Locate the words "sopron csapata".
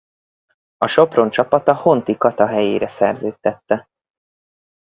0.87-1.73